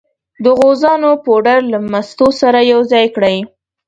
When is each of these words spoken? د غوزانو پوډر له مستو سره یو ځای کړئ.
د 0.43 0.45
غوزانو 0.59 1.09
پوډر 1.25 1.59
له 1.71 1.79
مستو 1.91 2.27
سره 2.41 2.59
یو 2.71 2.79
ځای 2.91 3.05
کړئ. 3.15 3.37